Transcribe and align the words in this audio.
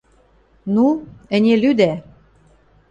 Ну, 0.73 0.85
ӹне 1.35 1.53
лӱдӓ!.. 1.61 1.91